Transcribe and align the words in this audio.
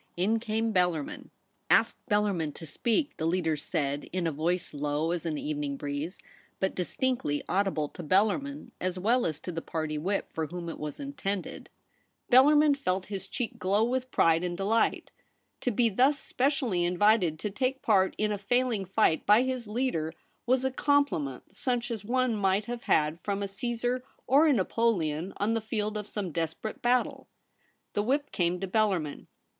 In 0.17 0.39
came 0.39 0.73
Bellarmin. 0.73 1.29
'Ask 1.69 1.99
Bellarmin 2.09 2.53
to 2.55 2.65
speak,' 2.65 3.15
the 3.17 3.27
leader 3.27 3.55
said, 3.55 4.09
in 4.11 4.25
a 4.25 4.31
voice 4.31 4.73
low 4.73 5.11
as 5.11 5.27
an 5.27 5.37
evening 5.37 5.77
breeze, 5.77 6.17
but 6.59 6.73
distinctly 6.73 7.43
audible 7.47 7.87
to 7.89 8.01
Bellarmin 8.03 8.71
as 8.81 8.97
well 8.97 9.27
as 9.27 9.39
to 9.41 9.51
the 9.51 9.61
party 9.61 9.99
whip, 9.99 10.33
for 10.33 10.47
whom 10.47 10.69
it 10.69 10.79
was 10.79 10.99
intended. 10.99 11.69
13—2 12.31 12.31
196 12.31 12.31
THE 12.31 12.37
REBEL 12.39 12.39
ROSE. 12.39 12.57
Bellarmin 12.57 12.77
felt 12.77 13.05
his 13.05 13.27
cheek 13.27 13.59
glow 13.59 13.83
with 13.83 14.09
pride 14.09 14.43
and 14.43 14.57
delight. 14.57 15.11
To 15.59 15.69
be 15.69 15.89
thus 15.89 16.17
specially 16.17 16.83
invited 16.83 17.37
to 17.37 17.51
take 17.51 17.83
part 17.83 18.15
in 18.17 18.31
a 18.31 18.39
failing 18.39 18.85
fight 18.85 19.27
by 19.27 19.43
his 19.43 19.67
leader 19.67 20.15
was 20.47 20.65
a 20.65 20.71
compliment 20.71 21.55
such 21.55 21.91
as 21.91 22.03
one 22.03 22.35
might 22.35 22.65
have 22.65 22.85
had 22.85 23.19
from 23.21 23.43
a 23.43 23.45
Csesar 23.45 24.01
or 24.25 24.47
a 24.47 24.53
Napoleon 24.53 25.31
on 25.37 25.53
the 25.53 25.61
field 25.61 25.95
of 25.95 26.07
some 26.07 26.31
desperate 26.31 26.81
battle. 26.81 27.27
The 27.93 28.01
whip 28.01 28.31
came 28.31 28.59
to 28.61 28.67
Bellarmin. 28.67 29.27